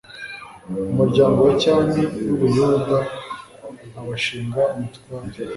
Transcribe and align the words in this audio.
umuryango 0.91 1.39
wa 1.47 1.53
cyami 1.61 2.01
w 2.13 2.15
i 2.31 2.33
buyuda 2.39 2.97
abashinga 3.99 4.61
umutware 4.75 5.37